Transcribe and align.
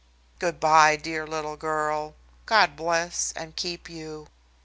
"Good 0.39 0.59
by, 0.59 0.95
dear 0.95 1.27
little 1.27 1.55
girl. 1.55 2.15
God 2.47 2.75
bless 2.75 3.33
and 3.35 3.55
keep 3.55 3.87
you." 3.87 4.29